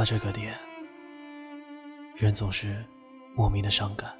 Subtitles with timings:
[0.00, 0.58] 到这个点，
[2.16, 2.82] 人总是
[3.34, 4.18] 莫名的伤感，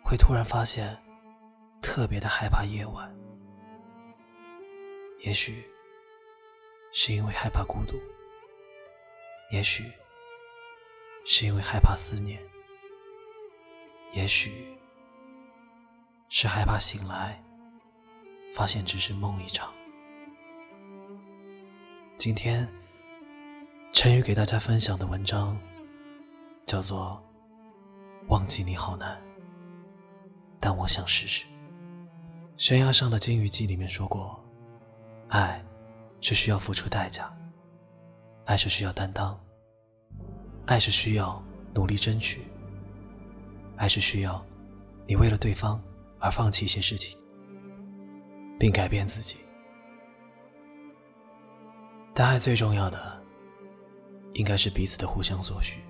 [0.00, 0.96] 会突然发现
[1.82, 3.12] 特别的害怕夜晚。
[5.18, 5.68] 也许
[6.92, 8.00] 是因为害怕孤独，
[9.50, 9.90] 也许
[11.26, 12.40] 是因为害怕思念，
[14.12, 14.78] 也许
[16.28, 17.42] 是害怕醒来
[18.54, 19.74] 发现只是梦一场。
[22.16, 22.72] 今天。
[24.00, 25.58] 陈宇给大家分享的文章
[26.64, 27.20] 叫做
[28.28, 29.16] 《忘记你好难》，
[30.60, 31.44] 但我想试试。
[32.56, 34.40] 悬崖上的金鱼记里面说过，
[35.30, 35.60] 爱
[36.20, 37.28] 是需要付出代价，
[38.44, 39.36] 爱是需要担当，
[40.66, 41.42] 爱是需要
[41.74, 42.46] 努力争取，
[43.76, 44.40] 爱是需要
[45.08, 45.82] 你为了对方
[46.20, 47.18] 而放弃一些事情，
[48.60, 49.38] 并改变自己。
[52.14, 53.17] 但爱最重要的。
[54.38, 55.82] 应该是彼此的互相所需。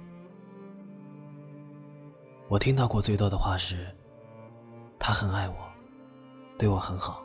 [2.48, 3.94] 我听到过最多的话是
[4.98, 5.54] ：“他很爱我，
[6.58, 7.22] 对我很好，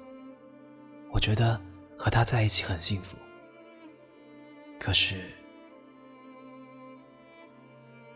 [1.11, 1.59] 我觉得
[1.97, 3.15] 和他在一起很幸福。”
[4.77, 5.31] 可是，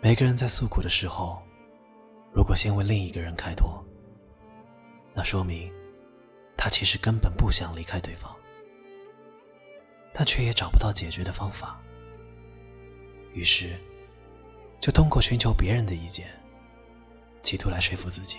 [0.01, 1.41] 每个人在诉苦的时候，
[2.33, 3.81] 如果先为另一个人开脱，
[5.13, 5.71] 那说明
[6.57, 8.35] 他其实根本不想离开对方，
[10.13, 11.81] 但却也找不到解决的方法。
[13.37, 13.79] 于是，
[14.81, 16.27] 就通过寻求别人的意见，
[17.43, 18.37] 企图来说服自己。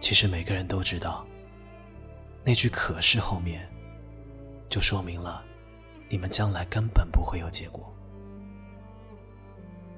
[0.00, 1.26] 其实每个人都知道，
[2.42, 3.70] 那句“可是”后面，
[4.70, 5.44] 就说明了
[6.08, 7.94] 你们将来根本不会有结果。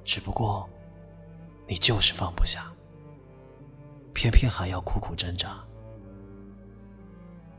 [0.05, 0.69] 只不过，
[1.69, 2.67] 你就是放不下，
[4.13, 5.65] 偏偏还要苦苦挣扎。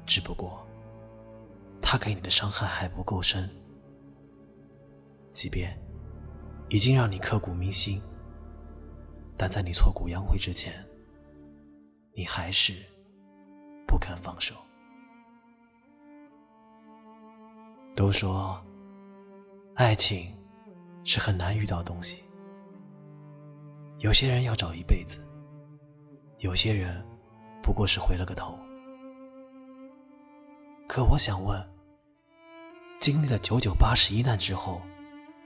[0.05, 0.67] 只不过，
[1.81, 3.49] 他给你的伤害还不够深。
[5.33, 5.77] 即便
[6.69, 8.01] 已经让你刻骨铭心，
[9.35, 10.71] 但在你挫骨扬灰之前，
[12.13, 12.73] 你还是
[13.87, 14.55] 不肯放手。
[17.95, 18.63] 都说
[19.75, 20.35] 爱情
[21.03, 22.23] 是很难遇到东西，
[23.99, 25.19] 有些人要找一辈子，
[26.37, 27.05] 有些人
[27.61, 28.57] 不过是回了个头。
[30.87, 31.59] 可我想问，
[32.99, 34.81] 经历了九九八十一难之后，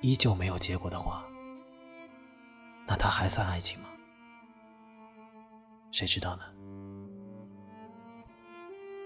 [0.02, 1.26] 依旧没有结果的话，
[2.86, 3.90] 那它还算爱情吗？
[5.92, 6.44] 谁知道呢？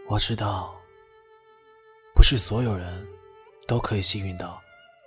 [0.07, 0.75] 我知道，
[2.13, 3.07] 不是所有人
[3.68, 4.62] 都可以幸运到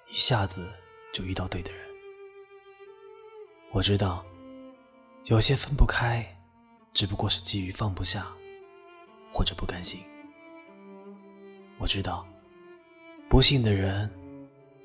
[0.08, 0.72] 一下子
[1.12, 1.80] 就遇到对的人。
[3.70, 4.24] 我知道，
[5.24, 6.24] 有些分不开，
[6.94, 8.26] 只不过是基于放不下
[9.32, 10.00] 或者不甘心。
[11.76, 12.26] 我知道，
[13.28, 14.10] 不幸的人。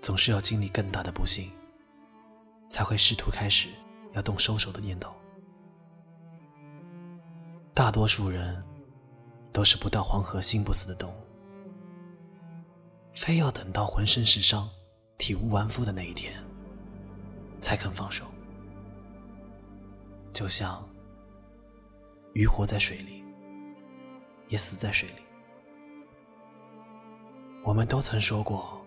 [0.01, 1.51] 总是要经历更大的不幸，
[2.67, 3.69] 才会试图开始
[4.13, 5.13] 要动收手的念头。
[7.73, 8.63] 大多数人
[9.53, 11.23] 都是不到黄河心不死的动物，
[13.13, 14.69] 非要等到浑身是伤、
[15.17, 16.33] 体无完肤的那一天，
[17.59, 18.25] 才肯放手。
[20.33, 20.87] 就像
[22.33, 23.23] 鱼活在水里，
[24.47, 25.21] 也死在水里。
[27.63, 28.78] 我们都曾说过。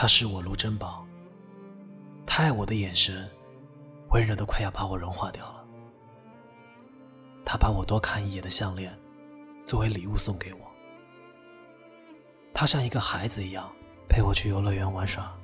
[0.00, 1.04] 他视我如珍宝，
[2.24, 3.28] 他爱我的眼神，
[4.10, 5.66] 温柔的快要把我融化掉了。
[7.44, 8.96] 他把我多看一眼的项链，
[9.66, 10.60] 作为礼物送给我。
[12.54, 13.68] 他像一个孩子一样
[14.08, 15.36] 陪我去游乐园玩耍。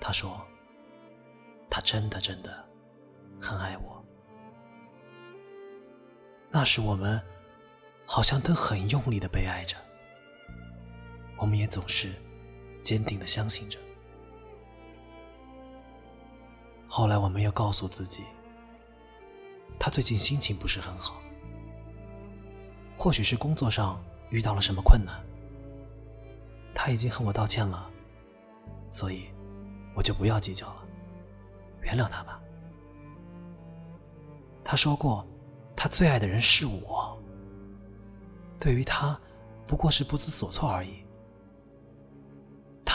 [0.00, 0.40] 他说，
[1.68, 2.66] 他真的真的
[3.38, 4.02] 很爱我。
[6.50, 7.20] 那时我们
[8.06, 9.76] 好像都很用力的被爱着，
[11.36, 12.10] 我们也总是。
[12.84, 13.78] 坚定的相信着。
[16.86, 18.22] 后来，我们又告诉自己，
[19.80, 21.20] 他最近心情不是很好，
[22.96, 24.00] 或许是工作上
[24.30, 25.20] 遇到了什么困难。
[26.72, 27.90] 他已经和我道歉了，
[28.90, 29.28] 所以
[29.94, 30.84] 我就不要计较了，
[31.82, 32.40] 原谅他吧。
[34.62, 35.26] 他说过，
[35.74, 37.18] 他最爱的人是我，
[38.60, 39.18] 对于他，
[39.66, 41.03] 不过是不知所措而已。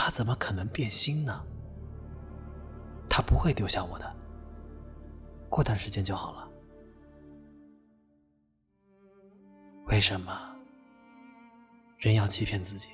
[0.02, 1.44] 他怎么可能变心呢？
[3.06, 4.16] 他不会丢下我的，
[5.50, 6.50] 过段时间就好了。
[9.88, 10.56] 为什么
[11.98, 12.88] 人要欺骗自己？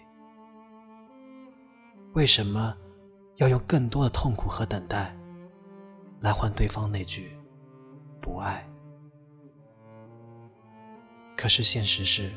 [2.14, 2.76] 为什么
[3.37, 5.17] 要用更多的痛苦和等待
[6.19, 7.38] 来换对方那句
[8.20, 8.69] 不爱？
[11.37, 12.32] 可是现实是，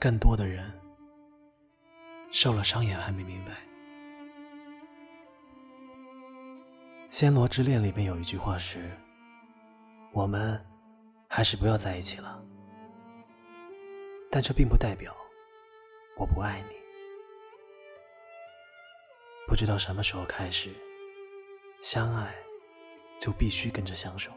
[0.00, 0.72] 更多的人。
[2.30, 3.52] 受了伤也还没明白。
[7.10, 8.90] 《暹罗之恋》里面有一句话是
[10.12, 10.62] ：“我们
[11.26, 12.42] 还是不要在一起了。”
[14.30, 15.16] 但这并不代表
[16.18, 16.76] 我不爱你。
[19.46, 20.70] 不知道什么时候开始，
[21.80, 22.34] 相爱
[23.18, 24.30] 就必须跟着相守。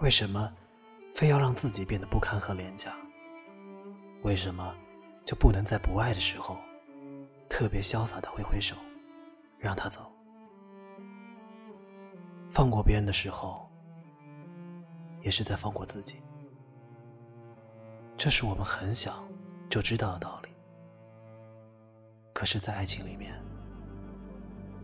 [0.00, 0.52] 为什么
[1.14, 2.92] 非要让自己变得不堪和廉价？
[4.22, 4.76] 为什么
[5.34, 6.56] 就不能在不爱的时候，
[7.48, 8.76] 特别潇洒的挥挥手，
[9.58, 10.12] 让他走？
[12.48, 13.68] 放过别人的时候，
[15.22, 16.22] 也是在放过自己。
[18.16, 19.26] 这是我们很小
[19.68, 20.54] 就知道的道理。
[22.32, 23.34] 可是，在爱情里面，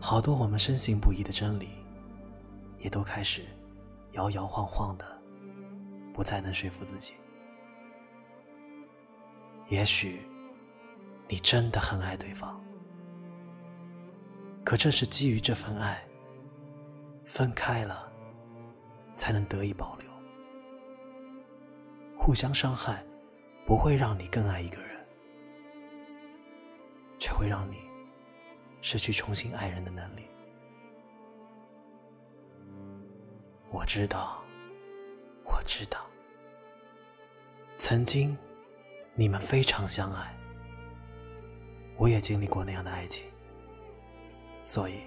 [0.01, 1.69] 好多我们深信不疑的真理，
[2.77, 3.43] 也都开始
[4.11, 5.17] 摇摇晃晃的，
[6.13, 7.13] 不再能说服自己。
[9.69, 10.27] 也许，
[11.31, 12.61] 你真的很爱对方，
[14.65, 16.05] 可正是基于这份爱。
[17.23, 18.11] 分开了，
[19.15, 20.11] 才能得以保留。
[22.17, 23.01] 互相伤害，
[23.65, 25.07] 不会让你更爱一个人，
[27.17, 27.77] 却会让你
[28.81, 30.27] 失去重新爱人的能力。
[33.69, 34.43] 我知道，
[35.45, 36.05] 我知道，
[37.77, 38.37] 曾经
[39.15, 40.35] 你们非常相爱，
[42.01, 43.23] 我也经历过那样的爱情，
[44.65, 45.01] 所以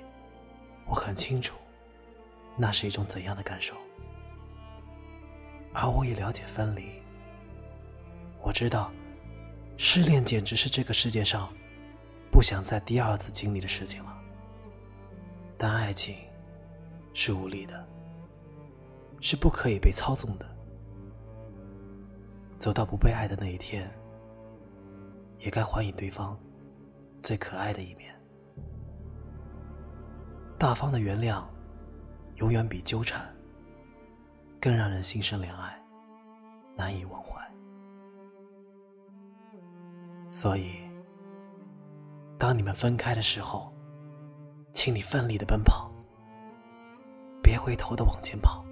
[0.87, 1.57] 我很清楚。
[2.57, 3.75] 那是一种怎样的感受？
[5.73, 7.03] 而我也了解分离。
[8.41, 8.93] 我知道，
[9.77, 11.53] 失恋简直是这个世界上
[12.31, 14.17] 不想再第二次经历的事情了。
[15.59, 16.15] 但爱情
[17.13, 17.85] 是无力的，
[19.21, 20.47] 是不可以被操纵的。
[22.57, 23.93] 走到不被爱的那一天，
[25.41, 26.39] 也该还以对方
[27.25, 28.15] 最可爱的一面。
[30.57, 31.43] 大方的原谅。
[32.39, 33.33] 永远比纠缠
[34.61, 35.81] 更让人心生怜爱，
[36.77, 37.41] 难以忘怀。
[40.33, 40.83] 所以，
[42.37, 43.73] 当你们分开的时候，
[44.73, 45.93] 请你奋力的奔跑，
[47.41, 48.65] 别回头的往前跑。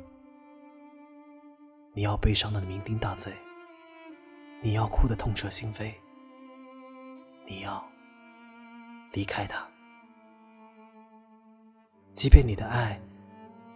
[1.95, 3.33] 你要悲伤的酩酊大醉，
[4.61, 5.95] 你要哭的痛彻心扉，
[7.47, 7.81] 你要
[9.13, 9.69] 离开他，
[12.13, 13.01] 即便你的爱。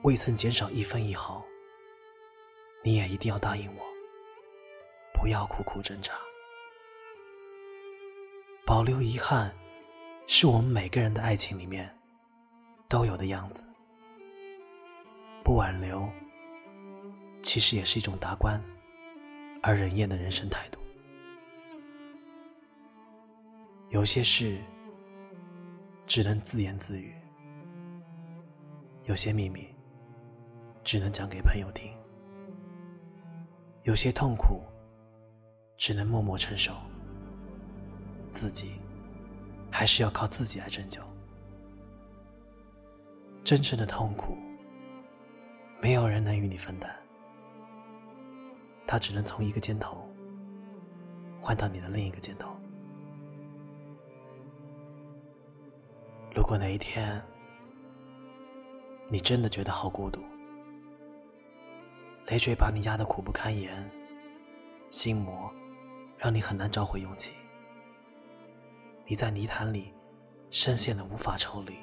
[0.03, 1.45] 未曾减少一分一毫，
[2.85, 3.85] 你也一定要答应我，
[5.13, 6.13] 不要苦苦挣扎。
[8.65, 9.53] 保留遗憾，
[10.29, 11.93] 是我们每个人的爱情里面
[12.89, 13.65] 都有的样子。
[15.43, 16.09] 不挽留，
[17.43, 18.63] 其实也是一种达观
[19.61, 20.79] 而人厌的人生态度。
[23.89, 24.63] 有些事
[26.07, 27.15] 只能自言自语，
[29.05, 29.67] 有些秘密。
[30.85, 31.93] 只能讲给朋友听，
[33.83, 34.63] 有些痛苦
[35.77, 36.73] 只能默默承受，
[38.31, 38.81] 自己
[39.69, 41.03] 还是要靠自己来拯救。
[43.43, 44.37] 真正的痛苦，
[45.83, 46.89] 没有人能与你分担，
[48.87, 50.09] 他只能从一个肩头
[51.41, 52.57] 换到你的另一个肩头。
[56.37, 57.25] 如果哪一天
[59.09, 60.23] 你真的觉得好孤独，
[62.27, 63.91] 累赘把你压得苦不堪言，
[64.91, 65.51] 心魔
[66.19, 67.33] 让你很难找回勇气。
[69.07, 69.95] 你在泥潭里
[70.51, 71.79] 深陷的无法抽离，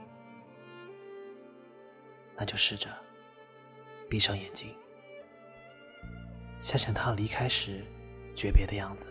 [2.35, 2.87] 那就试着
[4.07, 4.75] 闭上眼睛，
[6.59, 7.83] 想想他离开时
[8.35, 9.07] 诀别的样子，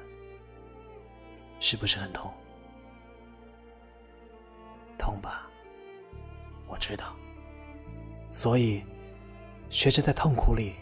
[1.59, 2.33] 是不是很痛？
[6.83, 7.15] 知道。
[8.33, 8.83] 所以，
[9.71, 10.75] 学着在痛苦里。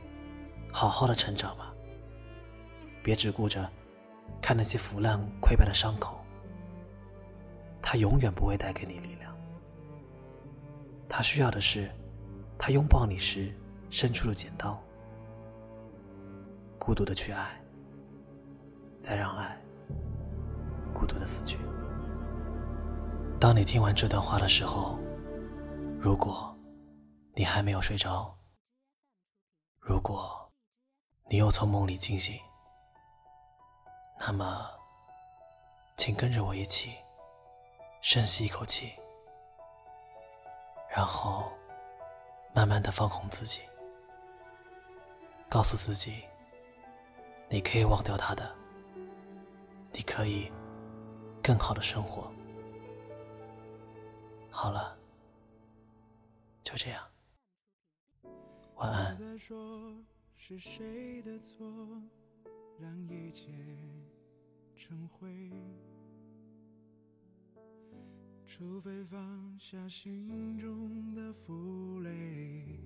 [0.72, 1.74] 好好的成长吧，
[3.02, 3.68] 别只顾着
[4.40, 6.24] 看那些腐烂溃败的伤口，
[7.82, 9.36] 它永远不会带给你力量。
[11.08, 11.90] 他需要的是，
[12.56, 13.52] 他拥抱你时
[13.90, 14.80] 伸出的剪刀。
[16.78, 17.60] 孤独的去爱，
[19.00, 19.60] 再让爱
[20.94, 21.58] 孤独的死去。
[23.40, 25.00] 当你听完这段话的时候，
[26.02, 26.56] 如果
[27.34, 28.36] 你还没有睡着，
[29.78, 30.36] 如果。
[31.32, 32.34] 你又从梦里惊醒，
[34.18, 34.68] 那么，
[35.96, 36.96] 请跟着我一起
[38.02, 38.92] 深吸一口气，
[40.88, 41.52] 然后
[42.52, 43.60] 慢慢的放空自己，
[45.48, 46.24] 告诉自己，
[47.48, 48.52] 你可以忘掉他的，
[49.92, 50.50] 你可以
[51.40, 52.28] 更好的生活。
[54.50, 54.98] 好了，
[56.62, 57.02] 就这样，
[58.76, 59.18] 晚安
[60.36, 61.66] 是谁的错
[62.80, 63.48] 让一切
[64.76, 65.50] 成灰。
[68.46, 72.80] 除非放下心中的负累，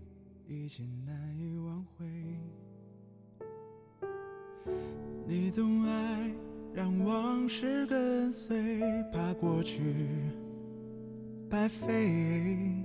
[0.47, 2.07] 一切难以挽回。
[5.27, 6.31] 你总爱
[6.75, 9.81] 让往事跟随，怕过去
[11.49, 12.85] 白费。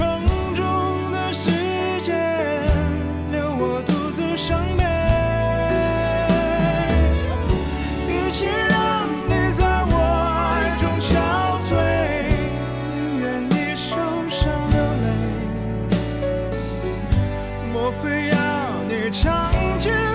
[19.01, 20.10] 与长剑。